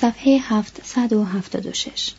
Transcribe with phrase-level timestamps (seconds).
[0.00, 2.12] صفحه 776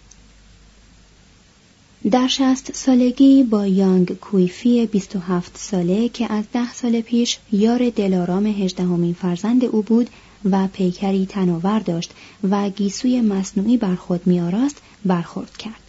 [2.12, 8.46] در شست سالگی با یانگ کویفی 27 ساله که از ده سال پیش یار دلارام
[8.46, 10.10] هجدهمین فرزند او بود
[10.52, 12.12] و پیکری تناور داشت
[12.50, 15.82] و گیسوی مصنوعی بر خود میآراست برخورد کرد.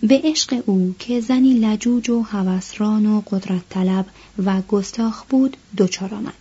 [0.00, 4.06] به عشق او که زنی لجوج و هوسران و قدرت طلب
[4.44, 6.34] و گستاخ بود دچار آمد.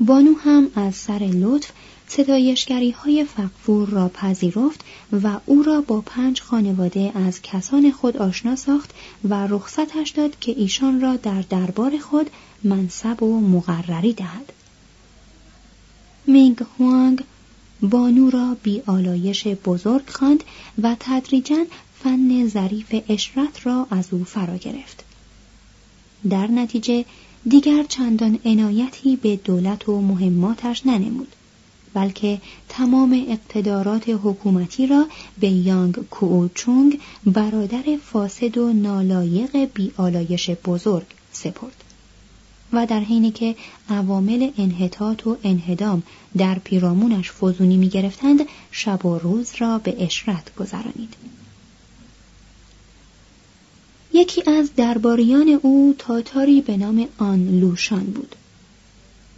[0.00, 1.70] بانو هم از سر لطف
[2.12, 4.84] ستایشگری های فقفور را پذیرفت
[5.22, 8.90] و او را با پنج خانواده از کسان خود آشنا ساخت
[9.28, 12.30] و رخصتش داد که ایشان را در دربار خود
[12.64, 14.52] منصب و مقرری دهد.
[16.26, 17.24] مینگ هوانگ
[17.82, 20.44] بانو را بی آلایش بزرگ خواند
[20.82, 21.64] و تدریجا
[22.02, 25.04] فن ظریف اشرت را از او فرا گرفت.
[26.30, 27.04] در نتیجه
[27.48, 31.36] دیگر چندان عنایتی به دولت و مهماتش ننمود.
[31.94, 35.06] بلکه تمام اقتدارات حکومتی را
[35.40, 41.84] به یانگ کوچونگ برادر فاسد و نالایق بیالایش بزرگ سپرد
[42.72, 43.56] و در حینی که
[43.88, 46.02] عوامل انحطاط و انهدام
[46.36, 48.40] در پیرامونش فزونی می گرفتند
[48.70, 51.14] شب و روز را به اشرت گذرانید.
[54.12, 58.36] یکی از درباریان او تاتاری به نام آن لوشان بود.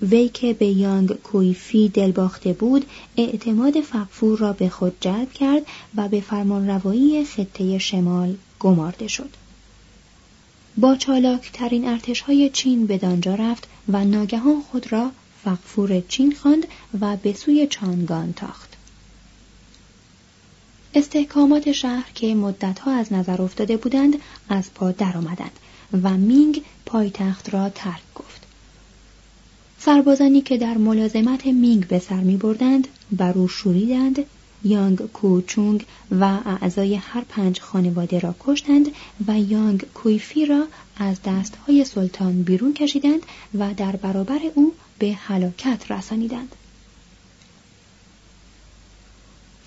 [0.02, 2.86] وی که به یانگ کویفی دلباخته بود
[3.16, 5.62] اعتماد فقفور را به خود جلب کرد
[5.96, 9.30] و به فرمانروایی خطه شمال گمارده شد.
[10.76, 15.10] با چالاکترین ارتشهای چین به دانجا رفت و ناگهان خود را
[15.44, 16.66] فقفور چین خواند
[17.00, 18.76] و به سوی چانگان تاخت.
[20.94, 24.16] استحکامات شهر که مدتها از نظر افتاده بودند
[24.48, 25.58] از پا درآمدند
[26.02, 28.41] و مینگ پایتخت را ترک گفت.
[29.84, 34.24] سربازانی که در ملازمت مینگ به سر می بردند بر شوریدند
[34.64, 35.86] یانگ کوچونگ
[36.20, 38.88] و اعضای هر پنج خانواده را کشتند
[39.28, 40.66] و یانگ کویفی را
[40.96, 43.22] از دستهای سلطان بیرون کشیدند
[43.58, 46.56] و در برابر او به هلاکت رسانیدند.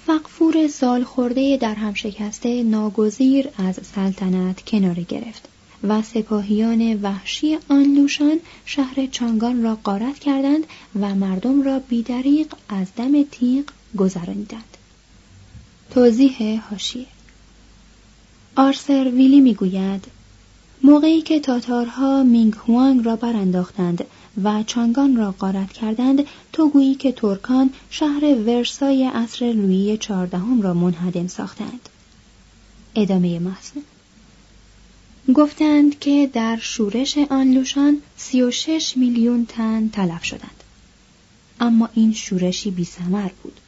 [0.05, 5.54] فقفور سال خورده در هم شکسته ناگزیر از سلطنت کناره گرفت.
[5.83, 10.63] و سپاهیان وحشی آن لوشان شهر چانگان را غارت کردند
[10.99, 13.65] و مردم را بیدریق از دم تیغ
[13.97, 14.77] گذرانیدند
[15.91, 17.07] توضیح هاشیه
[18.55, 20.05] آرسر ویلی می‌گوید
[20.83, 24.05] موقعی که تاتارها مینگ هوانگ را برانداختند
[24.43, 30.73] و چانگان را غارت کردند تو گویی که ترکان شهر ورسای عصر لویی چهاردهم را
[30.73, 31.89] منهدم ساختند.
[32.95, 33.81] ادامه متن
[35.33, 40.63] گفتند که در شورش آن لوشان 36 میلیون تن تلف شدند.
[41.59, 43.59] اما این شورشی بی سمر بود.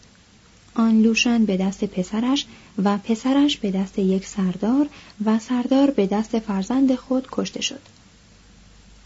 [0.76, 2.46] آن لوشان به دست پسرش
[2.84, 4.90] و پسرش به دست یک سردار
[5.26, 7.82] و سردار به دست فرزند خود کشته شد.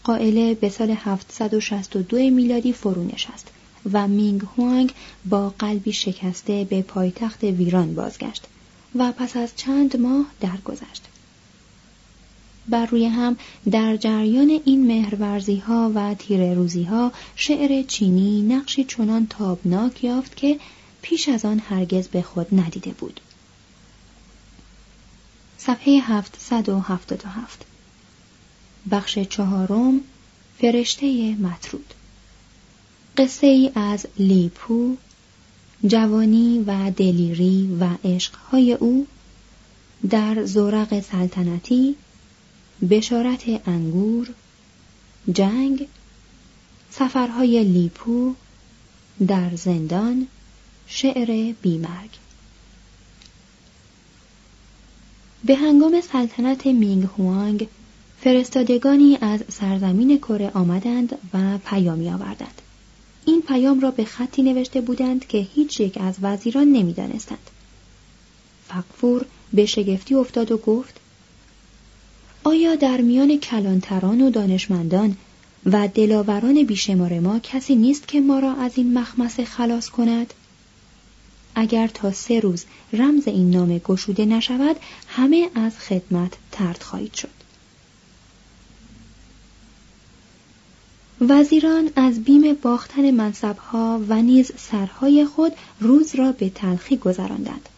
[0.04, 3.48] قائله به سال 762 میلادی فرو نشست
[3.92, 4.92] و مینگ هوانگ
[5.24, 8.46] با قلبی شکسته به پایتخت ویران بازگشت
[8.94, 11.08] و پس از چند ماه درگذشت.
[12.68, 13.36] بر روی هم
[13.70, 20.36] در جریان این مهرورزی ها و تیر روزی ها شعر چینی نقشی چنان تابناک یافت
[20.36, 20.58] که
[21.02, 23.20] پیش از آن هرگز به خود ندیده بود.
[25.58, 27.66] صفحه 777
[28.90, 30.00] بخش چهارم
[30.58, 31.94] فرشته مطرود
[33.16, 34.96] قصه ای از لیپو
[35.86, 39.06] جوانی و دلیری و عشقهای او
[40.10, 41.96] در زورق سلطنتی
[42.90, 44.28] بشارت انگور
[45.32, 45.88] جنگ
[46.90, 48.34] سفرهای لیپو
[49.26, 50.26] در زندان
[50.86, 52.10] شعر بیمرگ.
[55.44, 57.68] به هنگام سلطنت مینگ هوانگ
[58.20, 62.62] فرستادگانی از سرزمین کره آمدند و پیامی آوردند
[63.24, 67.50] این پیام را به خطی نوشته بودند که هیچ یک از وزیران نمی‌دانستند.
[68.68, 71.00] فقفور به شگفتی افتاد و گفت
[72.44, 75.16] آیا در میان کلانتران و دانشمندان
[75.66, 80.34] و دلاوران بیشمار ما کسی نیست که ما را از این مخمسه خلاص کند؟
[81.54, 84.76] اگر تا سه روز رمز این نامه گشوده نشود
[85.08, 87.28] همه از خدمت ترد خواهید شد.
[91.20, 97.68] وزیران از بیم باختن منصبها و نیز سرهای خود روز را به تلخی گذراندند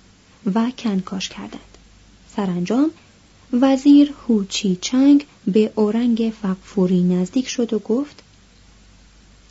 [0.55, 1.79] و کنکاش کردند.
[2.37, 2.91] سرانجام
[3.61, 8.23] وزیر هوچی چنگ به اورنگ فقفوری نزدیک شد و گفت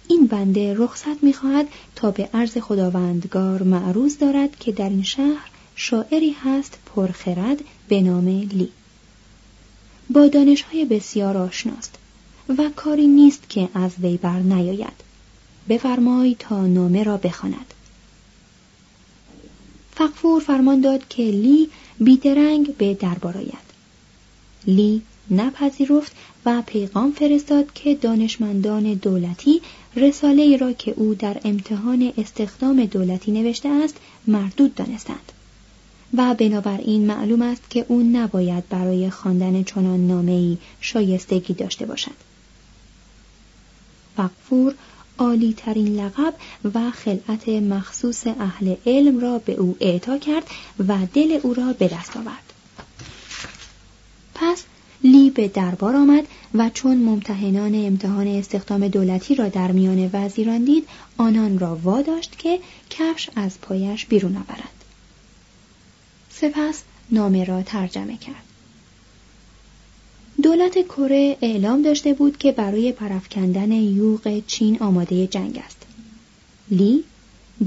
[0.08, 6.36] این بنده رخصت می‌خواهد تا به عرض خداوندگار معروض دارد که در این شهر شاعری
[6.44, 8.70] هست پرخرد به نام لی.
[10.10, 11.96] با دانشهای بسیار آشناست
[12.58, 15.04] و کاری نیست که از وی بر نیاید.
[15.70, 17.74] بفرمای تا نامه را بخواند.
[19.92, 21.70] فقفور فرمان داد که لی
[22.00, 23.73] بیدرنگ به دربار آید.
[24.68, 25.02] لی
[25.32, 26.12] نپذیرفت
[26.46, 29.62] و پیغام فرستاد که دانشمندان دولتی
[29.96, 33.96] رساله ای را که او در امتحان استخدام دولتی نوشته است
[34.28, 35.32] مردود دانستند.
[36.18, 42.16] و بنابراین معلوم است که او نباید برای خواندن چنان نامه‌ای شایستگی داشته باشد.
[44.18, 44.76] فقفور
[45.18, 46.34] عالی ترین لقب
[46.74, 50.48] و خلعت مخصوص اهل علم را به او اعطا کرد
[50.88, 52.53] و دل او را به دست آورد.
[54.44, 54.64] پس
[55.04, 60.88] لی به دربار آمد و چون ممتحنان امتحان استخدام دولتی را در میان وزیران دید
[61.18, 62.60] آنان را واداشت که
[62.90, 64.84] کفش از پایش بیرون آورد.
[66.30, 68.44] سپس نامه را ترجمه کرد.
[70.44, 75.82] دولت کره اعلام داشته بود که برای پرفکندن یوغ چین آماده جنگ است.
[76.72, 77.04] لی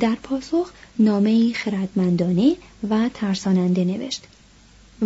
[0.01, 2.57] در پاسخ نامه خردمندانه
[2.91, 4.23] و ترساننده نوشت.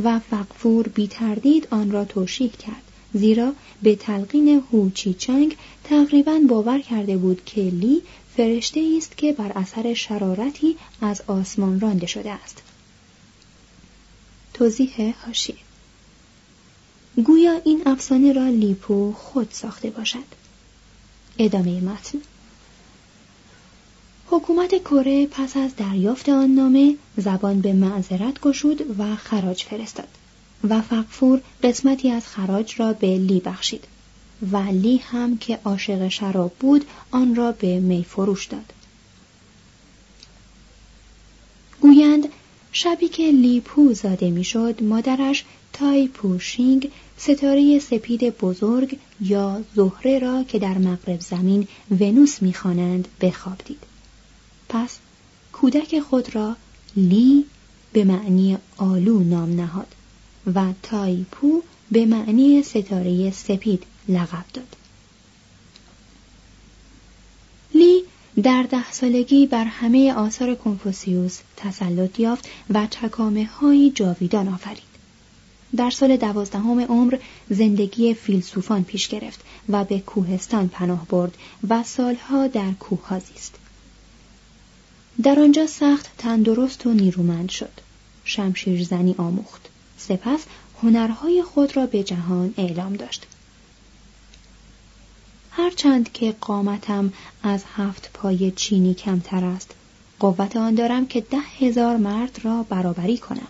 [0.05, 2.83] و فقفور بی تردید آن را توشیح کرد.
[3.15, 3.53] زیرا
[3.83, 8.03] به تلقین هوچی چنگ تقریبا باور کرده بود که لی
[8.37, 12.63] فرشته است که بر اثر شرارتی از آسمان رانده شده است.
[14.55, 15.55] توضیح هاشی
[17.25, 20.25] گویا این افسانه را لیپو خود ساخته باشد.
[21.39, 22.19] ادامه متن.
[24.33, 30.09] حکومت کره پس از دریافت آن نامه زبان به معذرت گشود و خراج فرستاد
[30.69, 33.85] و فقفور قسمتی از خراج را به لی بخشید
[34.53, 38.73] و لی هم که عاشق شراب بود آن را به می فروش داد.
[41.81, 42.29] گویند
[42.73, 50.43] شبی که لی پو زاده می‌شد مادرش تای پوشینگ ستاره سپید بزرگ یا زهره را
[50.43, 51.69] که در مغرب زمین
[52.01, 53.90] ونوس می‌خوانند بخواب دید.
[54.71, 54.99] پس
[55.53, 56.57] کودک خود را
[56.97, 57.45] لی
[57.93, 59.95] به معنی آلو نام نهاد
[60.55, 64.77] و تایپو به معنی ستاره سپید لقب داد.
[67.75, 68.03] لی
[68.43, 74.91] در ده سالگی بر همه آثار کنفوسیوس تسلط یافت و چکامه های جاویدان آفرید.
[75.77, 77.19] در سال دوازدهم عمر
[77.51, 81.35] زندگی فیلسوفان پیش گرفت و به کوهستان پناه برد
[81.69, 83.55] و سالها در کوه زیست.
[85.23, 87.73] در آنجا سخت تندرست و نیرومند شد.
[88.25, 89.69] شمشیر زنی آموخت.
[89.99, 90.45] سپس
[90.83, 93.27] هنرهای خود را به جهان اعلام داشت.
[95.51, 97.13] هرچند که قامتم
[97.43, 99.71] از هفت پای چینی کمتر است
[100.21, 103.49] قوت آن دارم که ده هزار مرد را برابری کنم.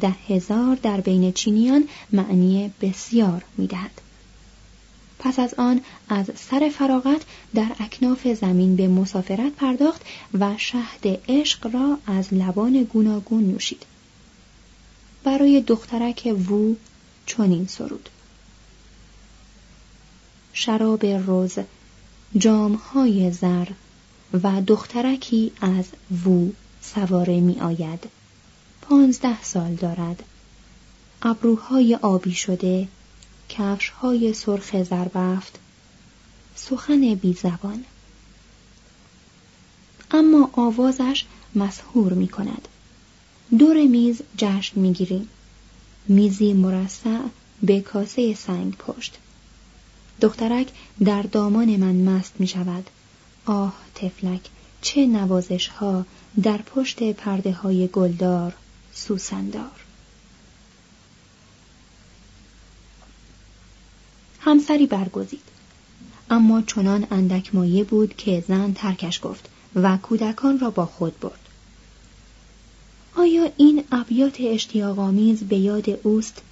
[0.00, 4.00] ده هزار در بین چینیان معنی بسیار می‌دهد.
[5.18, 7.22] پس از آن از سر فراغت
[7.54, 10.02] در اکناف زمین به مسافرت پرداخت
[10.34, 13.86] و شهد عشق را از لبان گوناگون نوشید.
[15.24, 16.74] برای دخترک وو
[17.26, 18.08] چنین سرود.
[20.52, 21.58] شراب روز
[22.38, 23.68] جامهای زر
[24.42, 25.84] و دخترکی از
[26.24, 28.08] وو سواره می آید.
[28.82, 30.22] پانزده سال دارد.
[31.22, 32.88] ابروهای آبی شده
[33.48, 35.58] کفشهای سرخ زربفت.
[36.54, 37.84] سخن بی زبان.
[40.10, 41.24] اما آوازش
[41.54, 42.68] مسهور می کند.
[43.58, 45.28] دور میز جشن می گیریم.
[46.08, 47.20] میزی مرصع
[47.62, 49.18] به کاسه سنگ پشت.
[50.20, 50.68] دخترک
[51.04, 52.90] در دامان من مست می شود.
[53.46, 54.40] آه تفلک
[54.82, 56.06] چه نوازش ها
[56.42, 58.54] در پشت پرده های گلدار
[58.92, 59.85] سوسندار.
[64.46, 65.42] همسری برگزید
[66.30, 71.48] اما چنان اندک مایه بود که زن ترکش گفت و کودکان را با خود برد
[73.16, 76.42] آیا این ابیات اشتیاقآمیز به یاد اوست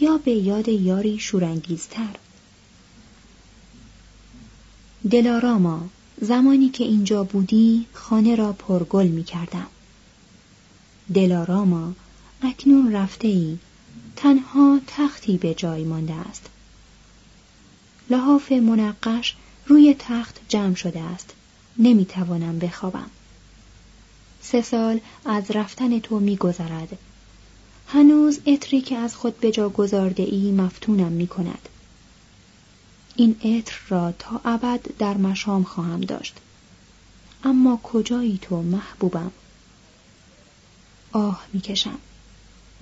[0.00, 2.16] یا به یاد یاری شورانگیزتر
[5.10, 5.88] دلاراما
[6.20, 9.66] زمانی که اینجا بودی خانه را پرگل می کردم.
[11.14, 11.92] دلاراما
[12.42, 13.58] اکنون رفته ای
[14.16, 16.48] تنها تختی به جای مانده است.
[18.12, 21.34] لحاف منقش روی تخت جمع شده است.
[21.78, 23.10] نمی توانم بخوابم.
[24.40, 26.98] سه سال از رفتن تو می گذرد.
[27.86, 31.68] هنوز اتری که از خود به جا گذارده ای مفتونم می کند.
[33.16, 36.34] این عطر را تا ابد در مشام خواهم داشت
[37.44, 39.30] اما کجایی تو محبوبم
[41.12, 41.98] آه می‌کشم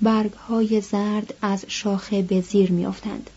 [0.03, 3.31] برگ های زرد از شاخه به زیر میافتند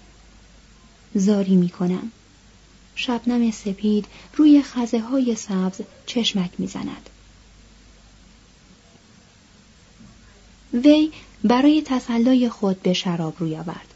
[1.16, 2.12] زاری می‌کنم
[2.96, 4.06] شبنم سپید
[4.36, 7.10] روی خزه های سبز چشمک می‌زند
[10.74, 11.12] وی
[11.44, 13.94] برای تسلای خود به شراب روی آورد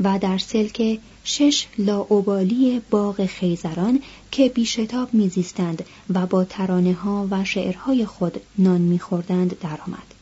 [0.00, 7.44] و در سلک شش لاعبالی باغ خیزران که بیشتاب میزیستند و با ترانه ها و
[7.44, 10.14] شعرهای خود نان میخوردند درآمد.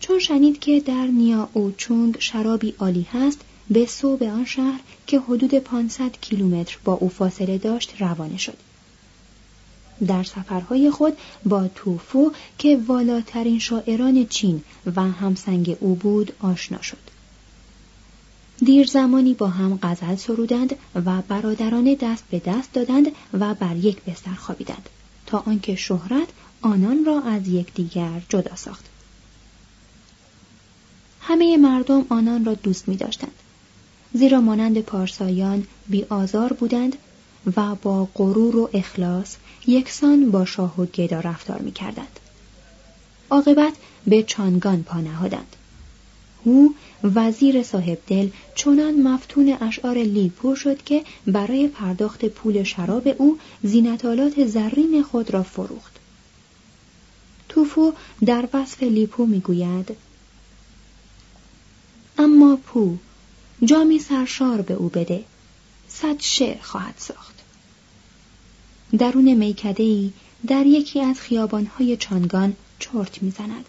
[0.00, 5.54] چون شنید که در نیا چونگ شرابی عالی هست به صوب آن شهر که حدود
[5.54, 8.56] 500 کیلومتر با او فاصله داشت روانه شد.
[10.06, 14.62] در سفرهای خود با توفو که والاترین شاعران چین
[14.96, 17.10] و همسنگ او بود آشنا شد.
[18.64, 24.02] دیر زمانی با هم غزل سرودند و برادرانه دست به دست دادند و بر یک
[24.04, 24.88] بستر خوابیدند
[25.26, 26.28] تا آنکه شهرت
[26.62, 28.84] آنان را از یکدیگر جدا ساخت
[31.20, 33.32] همه مردم آنان را دوست می داشتند
[34.14, 36.96] زیرا مانند پارسایان بی آزار بودند
[37.56, 39.36] و با غرور و اخلاص
[39.66, 42.20] یکسان با شاه و گدا رفتار می کردند.
[43.30, 43.72] عاقبت
[44.06, 45.56] به چانگان پا نهادند.
[46.44, 46.74] او
[47.04, 54.46] وزیر صاحب دل چنان مفتون اشعار لیپو شد که برای پرداخت پول شراب او زینتالات
[54.46, 55.96] زرین خود را فروخت.
[57.48, 57.92] توفو
[58.26, 59.96] در وصف لیپو می‌گوید
[62.18, 62.96] اما پو
[63.64, 65.24] جامی سرشار به او بده.
[65.88, 67.34] صد شعر خواهد ساخت.
[68.98, 70.10] درون میکده
[70.46, 73.64] در یکی از خیابانهای چانگان چرت می‌زند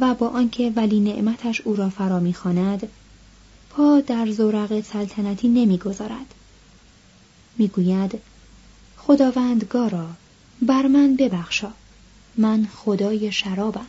[0.00, 2.88] و با آنکه ولی نعمتش او را فرا می‌خواند
[3.70, 6.34] پا در زورق سلطنتی نمی‌گذارد.
[7.58, 8.20] می‌گوید
[8.96, 10.06] خداوندگارا
[10.62, 11.72] بر من ببخشا
[12.36, 13.86] من خدای شرابم.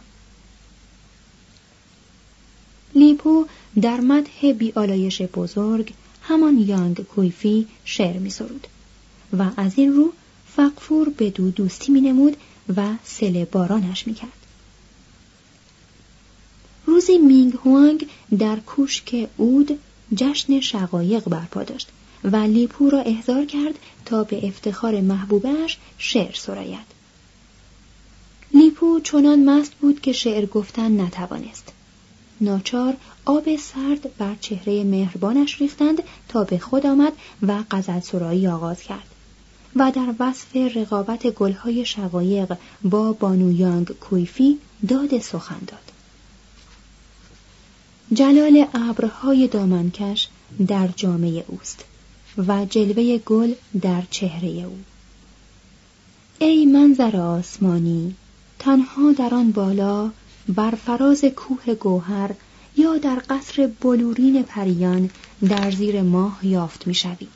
[2.95, 3.45] لیپو
[3.81, 8.67] در مدح بیالایش بزرگ همان یانگ کویفی شعر می سرود
[9.37, 10.13] و از این رو
[10.47, 12.37] فقفور به دو دوستی می نمود
[12.77, 14.39] و سل بارانش می کرد.
[16.85, 18.07] روزی مینگ هوانگ
[18.39, 19.79] در کوشک اود
[20.15, 21.87] جشن شقایق برپا داشت
[22.23, 26.99] و لیپو را احضار کرد تا به افتخار محبوبش شعر سراید.
[28.53, 31.73] لیپو چنان مست بود که شعر گفتن نتوانست.
[32.41, 38.81] ناچار آب سرد بر چهره مهربانش ریختند تا به خود آمد و غزل سرایی آغاز
[38.81, 39.07] کرد
[39.75, 45.91] و در وصف رقابت گلهای شقایق با بانویانگ کویفی داد سخن داد.
[48.13, 50.27] جلال ابرهای دامنکش
[50.67, 51.85] در جامعه اوست
[52.47, 54.77] و جلوه گل در چهره او
[56.39, 58.15] ای منظر آسمانی
[58.59, 60.11] تنها در آن بالا
[60.55, 62.31] بر فراز کوه گوهر
[62.77, 65.09] یا در قصر بلورین پریان
[65.49, 67.27] در زیر ماه یافت می‌شوی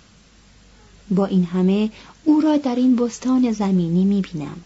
[1.12, 1.89] با این همه
[2.24, 4.58] او را در این بستان زمینی می‌بینم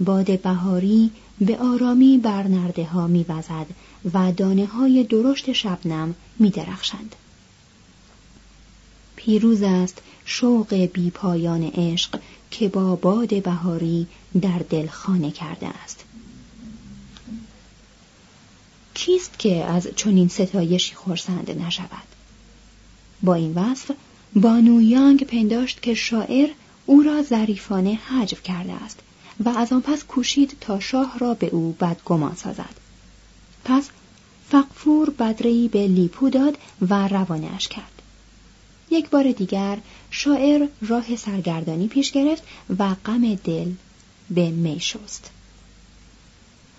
[0.00, 3.66] باد بهاری به آرامی بر نرده ها می وزد
[4.14, 7.16] و دانه های درشت شبنم می درخشند.
[9.16, 12.20] پیروز است شوق بی پایان عشق
[12.50, 14.06] که با باد بهاری
[14.40, 16.04] در دل خانه کرده است.
[19.02, 22.08] کیست که از چنین ستایشی خورسند نشود؟
[23.22, 23.90] با این وصف
[24.34, 26.48] بانو یانگ پنداشت که شاعر
[26.86, 28.98] او را ظریفانه حجو کرده است
[29.44, 32.74] و از آن پس کوشید تا شاه را به او بدگمان سازد.
[33.64, 33.88] پس
[34.48, 38.02] فقفور بدری به لیپو داد و روانش کرد.
[38.90, 39.78] یک بار دیگر
[40.10, 42.42] شاعر راه سرگردانی پیش گرفت
[42.78, 43.72] و غم دل
[44.30, 45.30] به می شست.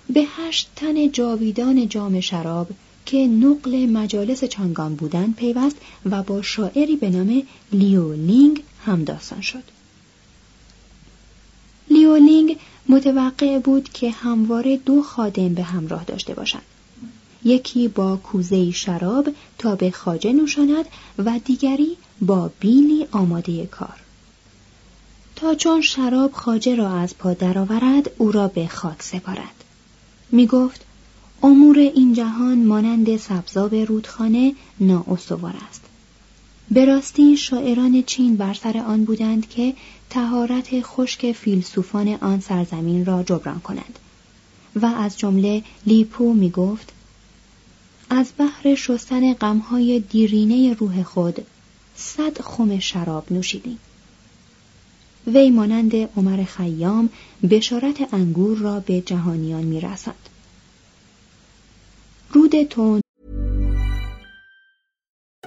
[0.09, 2.69] به هشت تن جاویدان جام شراب
[3.05, 9.63] که نقل مجالس چانگان بودند پیوست و با شاعری به نام لیو لینگ همداستان شد.
[11.89, 12.57] لیولینگ
[12.89, 16.61] متوقع بود که همواره دو خادم به همراه داشته باشد
[17.43, 20.85] یکی با کوزه شراب تا به خاجه نوشاند
[21.17, 23.99] و دیگری با بیلی آماده کار.
[25.35, 29.62] تا چون شراب خاجه را از پا درآورد او را به خاک سپارد.
[30.33, 30.85] می گفت
[31.43, 35.81] امور این جهان مانند سبزاب رودخانه نااستوار است.
[36.71, 39.73] به راستی شاعران چین بر سر آن بودند که
[40.09, 43.99] تهارت خشک فیلسوفان آن سرزمین را جبران کنند.
[44.75, 46.91] و از جمله لیپو می گفت
[48.09, 51.45] از بحر شستن غمهای دیرینه روح خود
[51.95, 53.79] صد خم شراب نوشیدیم.
[55.26, 57.08] وی مانند عمر خیام
[57.50, 60.14] بشارت انگور را به جهانیان میرسد
[62.32, 63.00] رود تون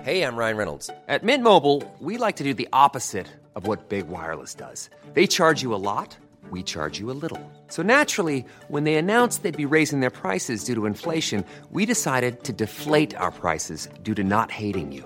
[0.04, 0.90] Hey, I'm Ryan Reynolds.
[1.08, 4.90] At Mint Mobile, we like to do the opposite of what Big Wireless does.
[5.14, 6.18] They charge you a lot,
[6.50, 7.40] we charge you a little.
[7.68, 12.44] So naturally, when they announced they'd be raising their prices due to inflation, we decided
[12.46, 15.06] to deflate our prices due to not hating you.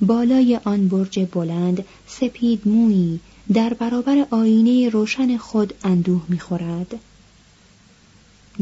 [0.00, 3.20] بالای آن برج بلند سپید مویی
[3.52, 6.94] در برابر آینه روشن خود اندوه می خورد؟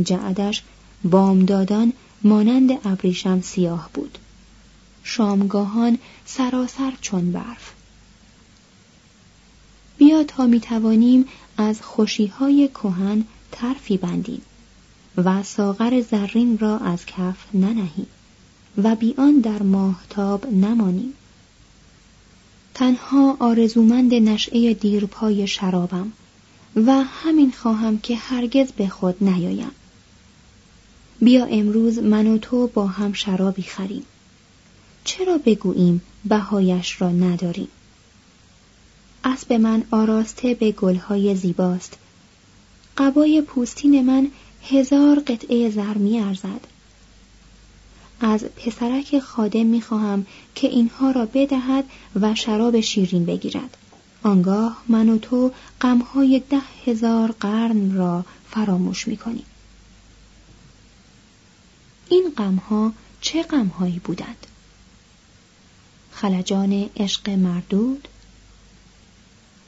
[0.02, 0.62] جعدش
[1.04, 1.92] بامدادان
[2.24, 4.18] مانند ابریشم سیاه بود.
[5.04, 7.72] شامگاهان سراسر چون برف.
[9.98, 11.24] بیا تا می توانیم
[11.56, 14.42] از خوشیهای کهن ترفی بندیم
[15.16, 18.06] و ساغر زرین را از کف ننهیم
[18.82, 21.12] و بیان در ماهتاب نمانیم.
[22.74, 26.12] تنها آرزومند نشعه دیرپای شرابم
[26.76, 29.70] و همین خواهم که هرگز به خود نیایم.
[31.20, 34.02] بیا امروز من و تو با هم شرابی خریم.
[35.04, 37.68] چرا بگوییم بهایش را نداریم؟
[39.24, 41.98] اسب من آراسته به گلهای زیباست.
[42.98, 44.30] قبای پوستین من
[44.62, 46.60] هزار قطعه زر می ارزد.
[48.22, 51.84] از پسرک خادم می خواهم که اینها را بدهد
[52.20, 53.76] و شراب شیرین بگیرد.
[54.22, 59.44] آنگاه من و تو غمهای ده هزار قرن را فراموش می کنیم.
[62.08, 64.46] این غمها چه غمهایی بودند؟
[66.12, 68.08] خلجان عشق مردود؟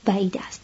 [0.04, 0.60] بعید است.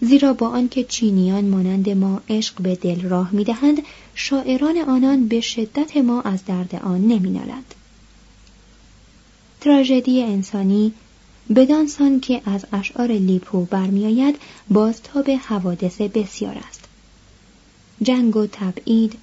[0.00, 3.82] زیرا با آنکه چینیان مانند ما عشق به دل راه می‌دهند
[4.14, 7.74] شاعران آنان به شدت ما از درد آن نمینالند.
[9.60, 10.92] تراژدی انسانی
[11.56, 14.36] بدانسان که از اشعار لیپو برمیآید
[14.70, 16.80] بازتاب حوادث بسیار است.
[18.02, 19.18] جنگ و تبعید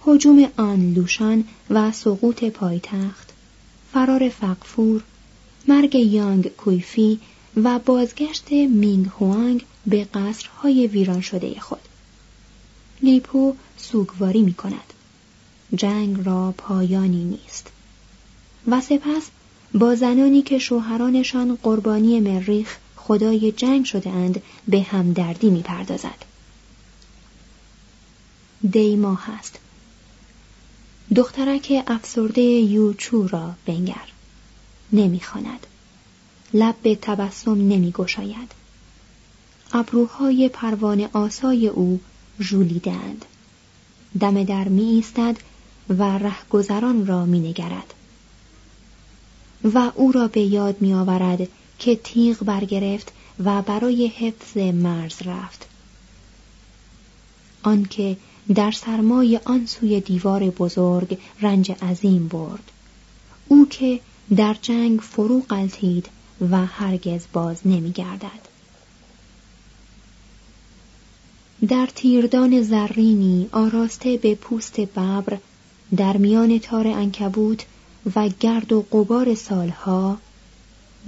[0.00, 3.32] حجوم آن لوشان و سقوط پایتخت
[3.92, 5.02] فرار فقفور
[5.68, 7.20] مرگ یانگ کویفی
[7.56, 11.80] و بازگشت مینگ هوانگ به قصرهای ویران شده خود.
[13.02, 14.92] لیپو سوگواری می کند.
[15.74, 17.70] جنگ را پایانی نیست.
[18.66, 19.30] و سپس
[19.74, 26.24] با زنانی که شوهرانشان قربانی مریخ خدای جنگ شده اند به همدردی می پردازد.
[28.70, 29.58] دیما هست
[31.14, 34.08] دخترک افسرده یوچو را بنگر.
[34.92, 35.66] نمی‌خواند
[36.54, 38.57] لب به تبسم نمی گشاید.
[39.72, 42.00] ابروهای پروانه آسای او
[42.40, 43.24] ژولیدند
[44.20, 45.36] دم در می ایستد
[45.88, 47.94] و رهگذران را می نگرد.
[49.64, 53.12] و او را به یاد می آورد که تیغ برگرفت
[53.44, 55.66] و برای حفظ مرز رفت
[57.62, 58.16] آنکه
[58.54, 62.72] در سرمای آن سوی دیوار بزرگ رنج عظیم برد
[63.48, 64.00] او که
[64.36, 66.08] در جنگ فرو قلتید
[66.50, 68.57] و هرگز باز نمی گردد.
[71.66, 75.38] در تیردان زرینی آراسته به پوست ببر
[75.96, 77.64] در میان تار انکبوت
[78.16, 80.18] و گرد و قبار سالها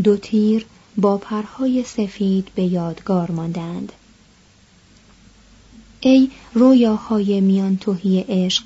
[0.02, 3.92] دو تیر با پرهای سفید به یادگار ماندند
[6.00, 8.64] ای رویاهای میان توهی عشق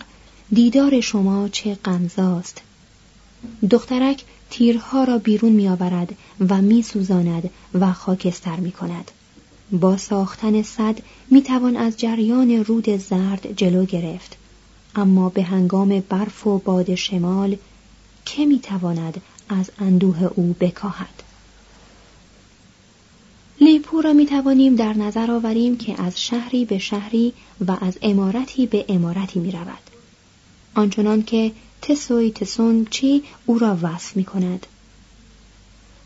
[0.52, 2.62] دیدار شما چه غمزاست
[3.70, 6.16] دخترک تیرها را بیرون میآورد
[6.48, 9.10] و میسوزاند و خاکستر می کند.
[9.72, 10.98] با ساختن صد
[11.30, 14.36] می توان از جریان رود زرد جلو گرفت
[14.94, 17.56] اما به هنگام برف و باد شمال
[18.24, 21.22] که می تواند از اندوه او بکاهد
[23.60, 27.32] لیپو را می توانیم در نظر آوریم که از شهری به شهری
[27.66, 29.90] و از امارتی به امارتی می رود.
[30.74, 34.66] آنچنان که تسوی تسونگ چی او را وصف می کند.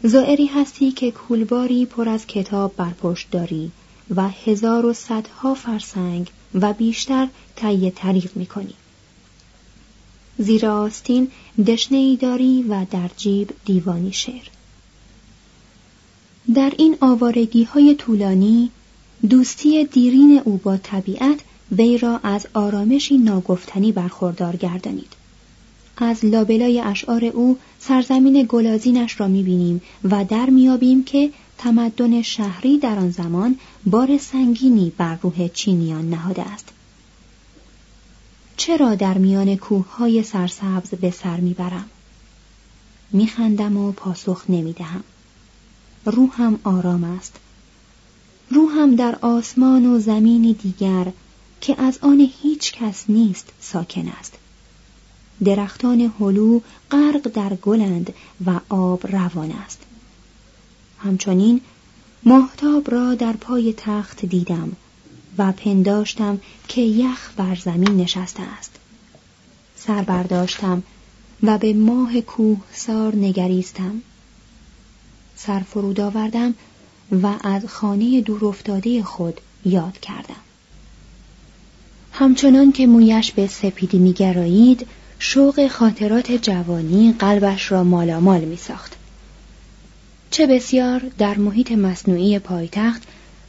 [0.03, 3.71] زائری هستی که کولباری پر از کتاب برپشت داری
[4.17, 8.75] و هزار و صدها فرسنگ و بیشتر طی طریق می کنی.
[10.39, 11.29] زیر آستین
[11.67, 14.49] دشنه داری و در جیب دیوانی شعر.
[16.55, 18.71] در این آوارگی های طولانی
[19.31, 21.41] دوستی دیرین او با طبیعت
[21.73, 25.18] وی را از آرامشی ناگفتنی برخوردار گردانید.
[26.05, 32.99] از لابلای اشعار او سرزمین گلازینش را می‌بینیم و در میابیم که تمدن شهری در
[32.99, 33.57] آن زمان
[33.87, 36.69] بار سنگینی بر روح چینیان نهاده است.
[38.57, 41.87] چرا در میان کوههای سرسبز به سر می‌برم؟
[43.13, 45.05] میخندم و پاسخ نمی‌دهم.
[46.05, 47.37] روحم آرام است.
[48.51, 51.13] روحم در آسمان و زمینی دیگر
[51.61, 54.39] که از آن هیچ کس نیست ساکن است.
[55.45, 58.15] درختان هلو غرق در گلند
[58.47, 59.83] و آب روان است.
[60.99, 61.61] همچنین
[62.25, 64.73] ماهتاب را در پای تخت دیدم
[65.39, 68.71] و پنداشتم که یخ بر زمین نشسته است.
[69.77, 70.83] سر برداشتم
[71.43, 74.03] و به ماه کوه سار نگریستم.
[75.37, 76.55] سر فرود آوردم
[77.23, 80.35] و از خانه دورافتاده خود یاد کردم.
[82.13, 84.87] همچنان که مویش به سپیدی میگرایید
[85.19, 88.97] شوق خاطرات جوانی قلبش را مالامال می ساخت.
[90.31, 93.03] چه بسیار در محیط مصنوعی پایتخت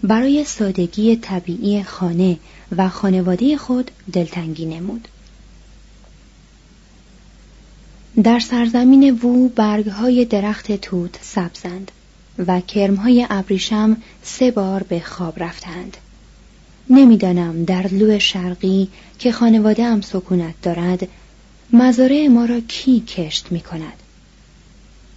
[0.03, 2.37] برای سادگی طبیعی خانه
[2.77, 5.07] و خانواده خود دلتنگی نمود.
[8.23, 11.91] در سرزمین وو برگهای درخت توت سبزند
[12.47, 15.97] و کرمهای ابریشم سه بار به خواب رفتند.
[16.89, 18.87] نمی‌دانم در لو شرقی
[19.19, 21.07] که خانواده هم سکونت دارد
[21.73, 23.93] مزارع ما را کی کشت می کند؟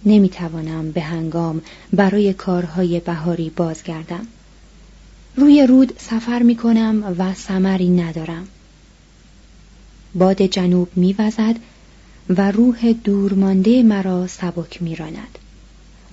[0.05, 1.61] نمی توانم به هنگام
[1.93, 4.27] برای کارهای بهاری بازگردم.
[5.35, 8.47] روی رود سفر می کنم و سمری ندارم.
[10.15, 11.55] باد جنوب می وزد
[12.29, 15.39] و روح دورمانده مرا سبک می راند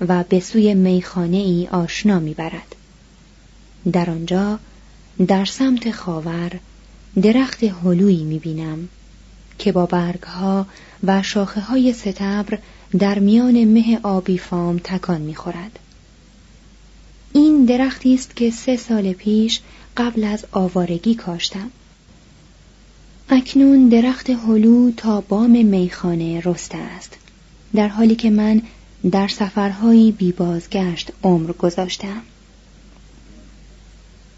[0.00, 2.76] و به سوی میخانه ای آشنا می برد.
[3.92, 4.58] در آنجا
[5.26, 6.52] در سمت خاور
[7.22, 8.88] درخت هلویی می بینم
[9.60, 10.66] که با برگها
[11.04, 12.58] و شاخه های ستبر
[12.98, 15.78] در میان مه آبی فام تکان می‌خورد.
[17.32, 19.60] این درختی است که سه سال پیش
[19.96, 21.70] قبل از آوارگی کاشتم.
[23.28, 27.16] اکنون درخت هلو تا بام میخانه رسته است.
[27.74, 28.62] در حالی که من
[29.10, 32.22] در سفرهایی بی بازگشت عمر گذاشتم.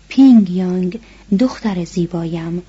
[0.09, 1.01] پینگ یانگ
[1.39, 2.63] دختر زیبایم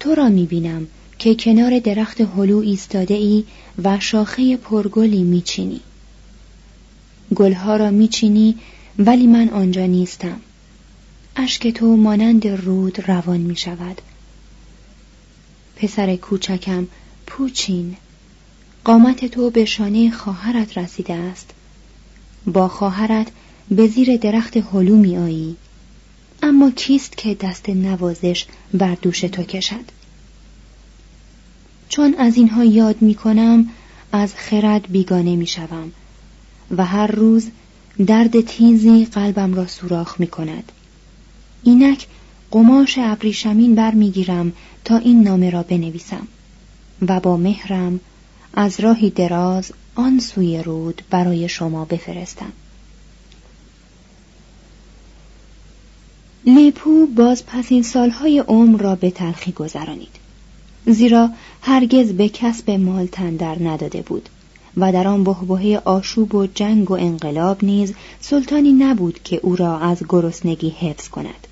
[0.00, 0.86] تو را می بینم
[1.20, 3.44] که کنار درخت هلو ایستاده ای
[3.84, 5.80] و شاخه پرگلی میچینی.
[7.34, 8.56] گلها را میچینی
[8.98, 10.40] ولی من آنجا نیستم.
[11.36, 14.00] اشک تو مانند رود روان می شود
[15.76, 16.86] پسر کوچکم
[17.26, 17.96] پوچین.
[18.84, 21.50] قامت تو به شانه خواهرت رسیده است.
[22.46, 23.26] با خواهرت
[23.70, 25.56] به زیر درخت هلو می آیی
[26.42, 29.99] اما کیست که دست نوازش بر دوش تو کشد؟
[31.90, 33.68] چون از اینها یاد می کنم
[34.12, 35.92] از خرد بیگانه می شوم
[36.76, 37.48] و هر روز
[38.06, 40.72] درد تیزی قلبم را سوراخ می کند
[41.62, 42.06] اینک
[42.50, 44.52] قماش ابریشمین برمیگیرم
[44.84, 46.26] تا این نامه را بنویسم
[47.08, 48.00] و با مهرم
[48.54, 52.52] از راهی دراز آن سوی رود برای شما بفرستم.
[56.46, 60.19] لیپو باز پس این سالهای عمر را به تلخی گذرانید.
[60.86, 61.30] زیرا
[61.62, 64.28] هرگز به کسب مال تن در نداده بود
[64.76, 69.78] و در آن بحبوحه آشوب و جنگ و انقلاب نیز سلطانی نبود که او را
[69.78, 71.46] از گرسنگی حفظ کند.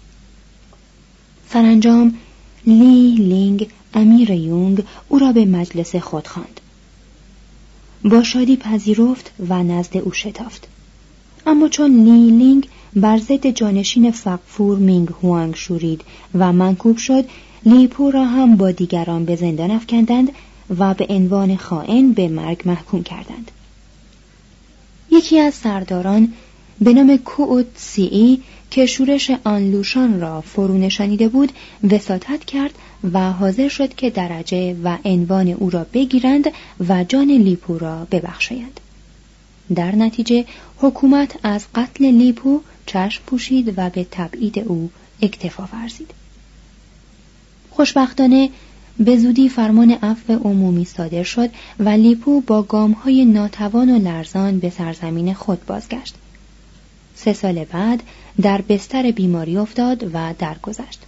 [1.50, 2.14] سرانجام
[2.66, 6.60] لی لینگ امیر یونگ او را به مجلس خود خواند.
[8.04, 10.68] با شادی پذیرفت و نزد او شتافت.
[11.46, 16.00] اما چون لی لینگ بر ضد جانشین فقفور مینگ هوانگ شورید
[16.34, 17.24] و منکوب شد
[17.68, 20.32] لیپو را هم با دیگران به زندان افکندند
[20.78, 23.50] و به عنوان خائن به مرگ محکوم کردند.
[25.10, 26.32] یکی از سرداران
[26.80, 31.52] به نام کووت سی که شورش آنلوشان را فرو نشانیده بود
[31.90, 32.74] وساطت کرد
[33.12, 36.44] و حاضر شد که درجه و عنوان او را بگیرند
[36.88, 38.80] و جان لیپو را ببخشایند
[39.74, 40.44] در نتیجه
[40.78, 44.90] حکومت از قتل لیپو چشم پوشید و به تبعید او
[45.22, 46.10] اکتفا ورزید.
[47.78, 48.50] خوشبختانه
[48.98, 52.62] به زودی فرمان عفو عمومی صادر شد و لیپو با
[53.04, 56.14] های ناتوان و لرزان به سرزمین خود بازگشت.
[57.14, 58.02] سه سال بعد
[58.42, 61.00] در بستر بیماری افتاد و درگذشت.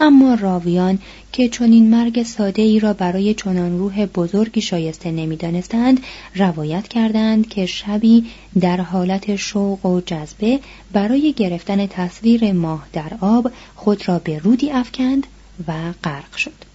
[0.00, 0.98] اما راویان
[1.32, 6.00] که چنین مرگ ساده ای را برای چنان روح بزرگی شایسته نمی‌دانستند
[6.36, 8.24] روایت کردند که شبی
[8.60, 10.60] در حالت شوق و جذبه
[10.92, 15.26] برای گرفتن تصویر ماه در آب خود را به رودی افکند
[15.68, 16.70] و غرق شد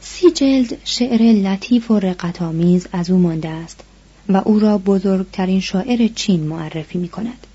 [0.00, 3.80] سی جلد شعر لطیف و رقتآمیز از او مانده است
[4.28, 7.46] و او را بزرگترین شاعر چین معرفی می کند.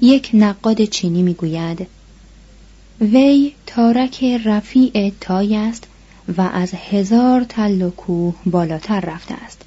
[0.00, 1.86] یک نقاد چینی می گوید
[3.00, 5.86] وی تارک رفیع تای است
[6.36, 9.62] و از هزار تل و کوه بالاتر رفته است.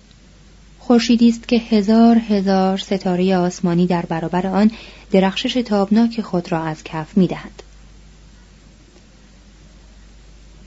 [0.80, 4.72] خورشیدی است که هزار هزار ستاره آسمانی در برابر آن
[5.12, 7.30] درخشش تابناک خود را از کف می.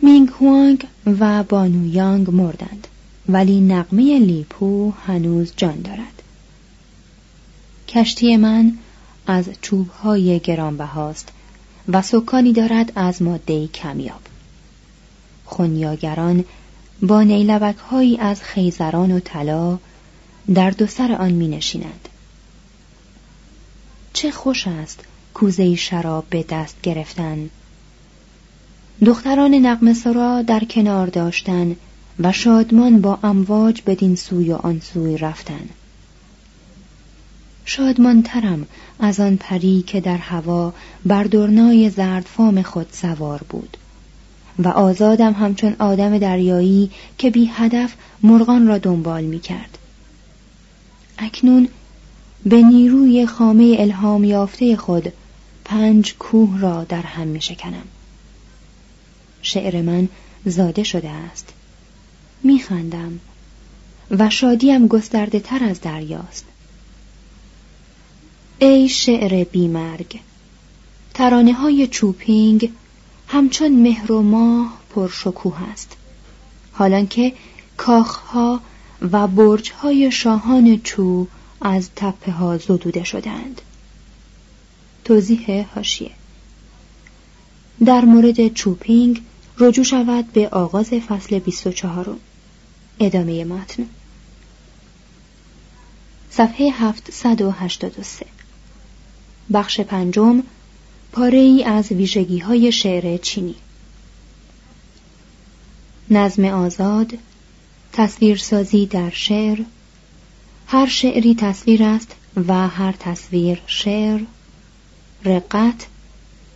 [0.03, 2.89] مینگ هوانگ و بانو یانگ مردند
[3.29, 6.23] ولی نقمه لیپو هنوز جان دارد.
[7.89, 8.73] کشتی من
[9.27, 11.29] از چوبهای گرانبهاست
[11.89, 14.21] و سکانی دارد از ماده کمیاب.
[15.45, 16.45] خونیاگران
[17.03, 19.79] با نیلبک هایی از خیزران و طلا
[20.55, 22.09] در دو سر آن می نشینند.
[24.13, 25.01] چه خوش است
[25.35, 27.51] کوزه شراب به دست گرفتن.
[29.05, 31.77] دختران نقم سرا در کنار داشتن
[32.21, 35.69] و شادمان با امواج بدین سوی و آن سوی رفتن
[37.65, 38.67] شادمان ترم
[39.01, 40.75] از آن پری که در هوا
[41.07, 43.77] بر درنای زردفام خود سوار بود
[44.59, 49.79] و آزادم همچون آدم دریایی که بی هدف مرغان را دنبال می کرد.
[51.19, 51.69] اکنون
[52.47, 55.13] به نیروی خامه الهام یافته خود
[55.65, 57.85] پنج کوه را در هم می شکنم.
[59.43, 60.09] شعر من
[60.47, 61.53] زاده شده است.
[62.43, 63.21] میخندم
[64.11, 66.45] و شادیم گسترده تر از دریاست.
[68.59, 70.21] ای شعر بیمرگ
[71.15, 72.73] ترانه های چوپینگ
[73.29, 75.97] همچون مهر و ماه پرشکوه است.
[76.73, 77.33] حالان که
[77.77, 78.61] کاخها
[79.13, 81.27] و برجهای شاهان چو
[81.61, 83.61] از تپه ها زدوده شدند.
[85.05, 86.11] توضیح هاشیه
[87.85, 89.23] در مورد چوپینگ
[89.63, 92.17] رجوع شود به آغاز فصل 24
[93.01, 93.89] ادامه متن.
[96.31, 98.27] صفحه 783
[99.53, 100.43] بخش پنجم
[101.13, 103.55] پاره ای از ویژگی های شعر چینی.
[106.11, 107.13] نظم آزاد
[107.93, 109.63] تصویرسازی در شعر.
[110.67, 112.15] هر شعری تصویر است
[112.49, 114.21] و هر تصویر شعر.
[115.25, 115.87] رقت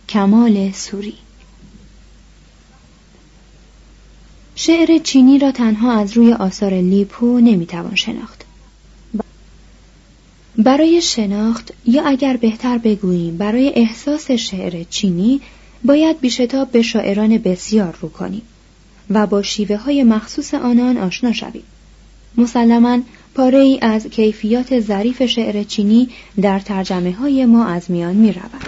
[0.09, 1.17] کمال سوری.
[4.59, 8.45] شعر چینی را تنها از روی آثار لیپو نمی‌توان شناخت
[10.57, 15.41] برای شناخت یا اگر بهتر بگوییم برای احساس شعر چینی
[15.83, 18.41] باید بیشتاب به شاعران بسیار رو کنیم
[19.09, 21.63] و با شیوه های مخصوص آنان آشنا شویم.
[22.37, 22.99] مسلما
[23.35, 26.09] پاره ای از کیفیات ظریف شعر چینی
[26.41, 28.65] در ترجمه های ما از میان می رود.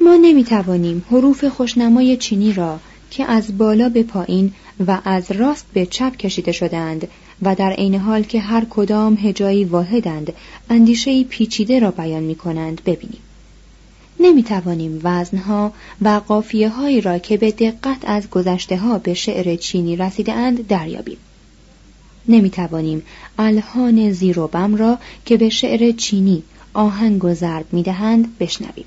[0.00, 4.52] ما نمی توانیم حروف خوشنمای چینی را که از بالا به پایین
[4.86, 7.08] و از راست به چپ کشیده شدند
[7.42, 10.32] و در عین حال که هر کدام هجایی واحدند
[10.70, 13.20] اندیشه پیچیده را بیان می کنند ببینیم.
[14.20, 19.56] نمی توانیم وزنها و قافیه هایی را که به دقت از گذشته ها به شعر
[19.56, 21.18] چینی رسیده اند دریابیم.
[22.28, 23.02] نمی توانیم
[23.38, 26.42] الهان زیر و بم را که به شعر چینی
[26.74, 28.84] آهنگ و ضرب می دهند بشنویم.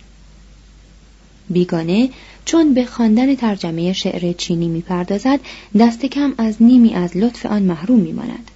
[1.49, 2.09] بیگانه
[2.45, 5.39] چون به خواندن ترجمه شعر چینی می‌پردازد
[5.79, 8.51] دست کم از نیمی از لطف آن محروم میماند.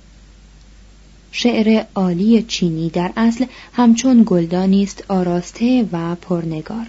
[1.32, 6.86] شعر عالی چینی در اصل همچون گلدانی است آراسته و پرنگار.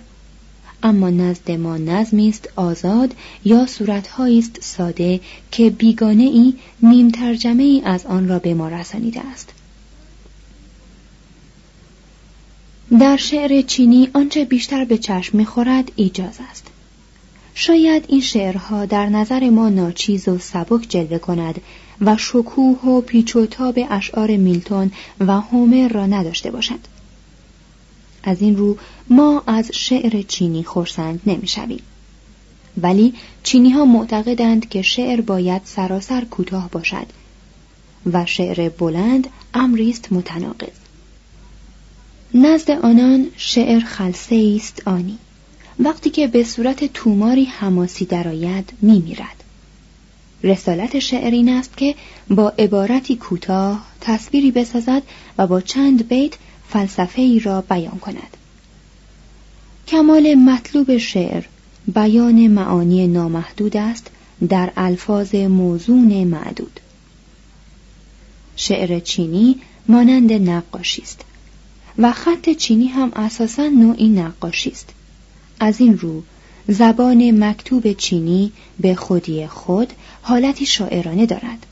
[0.82, 7.62] اما نزد ما نظمی است آزاد یا صورتهایی است ساده که بیگانه ای نیم ترجمه
[7.62, 9.52] ای از آن را به ما رسانیده است.
[13.00, 16.66] در شعر چینی آنچه بیشتر به چشم می‌خورد ایجاز است.
[17.58, 21.60] شاید این شعرها در نظر ما ناچیز و سبک جلوه کند
[22.00, 26.78] و شکوه و پیچ و تاب اشعار میلتون و هومر را نداشته باشد
[28.22, 28.76] از این رو
[29.10, 31.82] ما از شعر چینی خورسند نمی‌شویم.
[32.82, 37.06] ولی چینی ها معتقدند که شعر باید سراسر کوتاه باشد
[38.12, 40.76] و شعر بلند امری است متناقض.
[42.34, 45.18] نزد آنان شعر خلصه است آنی.
[45.80, 49.44] وقتی که به صورت توماری حماسی درآید میمیرد.
[50.42, 51.94] رسالت شعر این است که
[52.30, 55.02] با عبارتی کوتاه تصویری بسازد
[55.38, 56.34] و با چند بیت
[56.68, 58.36] فلسفه ای را بیان کند.
[59.88, 61.44] کمال مطلوب شعر
[61.94, 64.10] بیان معانی نامحدود است
[64.48, 66.80] در الفاظ موزون معدود.
[68.56, 69.56] شعر چینی
[69.88, 71.24] مانند نقاشی است
[71.98, 74.90] و خط چینی هم اساسا نوعی نقاشی است.
[75.60, 76.22] از این رو
[76.68, 79.92] زبان مکتوب چینی به خودی خود
[80.22, 81.66] حالتی شاعرانه دارد.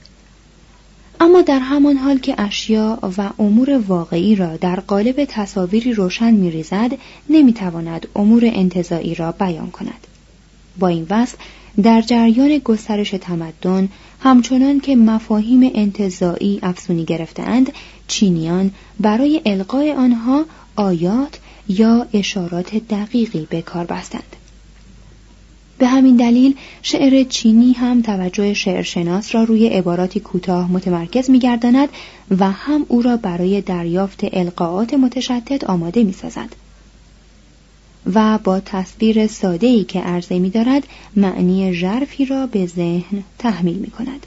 [1.20, 6.90] اما در همان حال که اشیا و امور واقعی را در قالب تصاویری روشن میریزد
[7.30, 10.06] نمی‌تواند امور انتظایی را بیان کند.
[10.78, 11.34] با این وصف
[11.82, 13.88] در جریان گسترش تمدن
[14.20, 17.72] همچنان که مفاهیم انتظایی افزونی گرفتهاند
[18.08, 18.70] چینیان
[19.00, 20.44] برای القای آنها
[20.76, 24.36] آیات یا اشارات دقیقی به کار بستند.
[25.78, 31.88] به همین دلیل شعر چینی هم توجه شعرشناس را روی عباراتی کوتاه متمرکز می‌گرداند
[32.38, 36.56] و هم او را برای دریافت القاعات متشتت آماده می‌سازد.
[38.14, 44.26] و با تصویر ساده‌ای که عرضه می‌دارد معنی ژرفی را به ذهن تحمیل می‌کند.